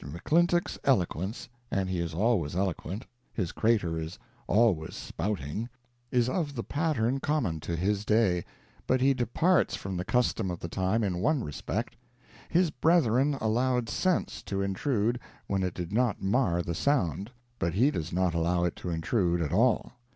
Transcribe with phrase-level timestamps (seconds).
[0.03, 5.69] McClintock's eloquence and he is always eloquent, his crater is always spouting
[6.09, 8.43] is of the pattern common to his day,
[8.87, 11.95] but he departs from the custom of the time in one respect:
[12.49, 17.29] his brethren allowed sense to intrude when it did not mar the sound,
[17.59, 19.91] but he does not allow it to intrude at all.